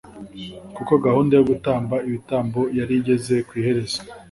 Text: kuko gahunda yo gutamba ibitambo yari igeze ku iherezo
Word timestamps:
kuko 0.75 0.93
gahunda 1.05 1.33
yo 1.35 1.43
gutamba 1.51 1.95
ibitambo 2.07 2.61
yari 2.77 2.93
igeze 2.99 3.35
ku 3.47 3.51
iherezo 3.61 3.99